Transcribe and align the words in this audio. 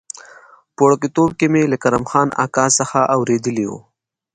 په 0.75 0.81
وړکتوب 0.87 1.29
کې 1.39 1.47
مې 1.53 1.63
له 1.71 1.77
کرم 1.83 2.03
خان 2.11 2.29
اکا 2.43 2.65
څخه 2.79 2.99
اورېدلي 3.15 3.65
و. 3.69 3.73